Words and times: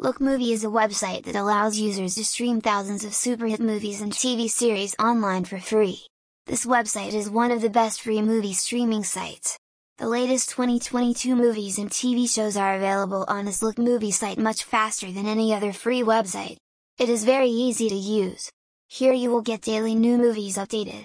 Lookmovie 0.00 0.50
is 0.50 0.64
a 0.64 0.68
website 0.68 1.22
that 1.24 1.36
allows 1.36 1.78
users 1.78 2.16
to 2.16 2.24
stream 2.24 2.60
thousands 2.60 3.04
of 3.04 3.12
superhit 3.12 3.60
movies 3.60 4.00
and 4.00 4.12
TV 4.12 4.50
series 4.50 4.96
online 4.98 5.44
for 5.44 5.60
free. 5.60 6.00
This 6.46 6.66
website 6.66 7.12
is 7.12 7.30
one 7.30 7.52
of 7.52 7.60
the 7.60 7.70
best 7.70 8.02
free 8.02 8.20
movie 8.20 8.54
streaming 8.54 9.04
sites. 9.04 9.56
The 9.98 10.08
latest 10.08 10.50
2022 10.50 11.36
movies 11.36 11.78
and 11.78 11.88
TV 11.88 12.28
shows 12.28 12.56
are 12.56 12.74
available 12.74 13.24
on 13.28 13.44
this 13.44 13.62
Lookmovie 13.62 14.12
site 14.12 14.36
much 14.36 14.64
faster 14.64 15.12
than 15.12 15.26
any 15.26 15.54
other 15.54 15.72
free 15.72 16.02
website. 16.02 16.56
It 16.98 17.08
is 17.08 17.24
very 17.24 17.48
easy 17.48 17.88
to 17.88 17.94
use. 17.94 18.50
Here 18.88 19.12
you 19.12 19.30
will 19.30 19.42
get 19.42 19.62
daily 19.62 19.94
new 19.94 20.18
movies 20.18 20.56
updated, 20.56 21.02